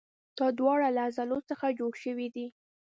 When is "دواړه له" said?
0.59-1.01